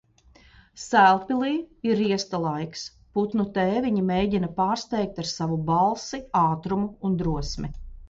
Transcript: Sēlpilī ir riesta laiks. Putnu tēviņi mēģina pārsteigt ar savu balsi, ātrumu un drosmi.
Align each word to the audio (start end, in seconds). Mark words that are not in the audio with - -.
Sēlpilī 0.83 1.51
ir 1.89 1.93
riesta 1.99 2.39
laiks. 2.47 2.87
Putnu 3.19 3.47
tēviņi 3.59 4.03
mēģina 4.11 4.53
pārsteigt 4.59 5.23
ar 5.25 5.33
savu 5.37 5.63
balsi, 5.71 6.25
ātrumu 6.45 6.95
un 7.09 7.25
drosmi. 7.25 7.77